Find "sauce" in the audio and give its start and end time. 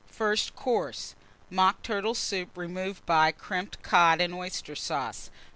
4.75-5.29